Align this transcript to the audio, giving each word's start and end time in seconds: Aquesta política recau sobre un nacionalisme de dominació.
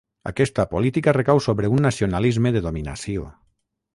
Aquesta 0.29 0.63
política 0.71 1.13
recau 1.17 1.41
sobre 1.47 1.69
un 1.75 1.85
nacionalisme 1.87 2.53
de 2.57 2.65
dominació. 2.69 3.29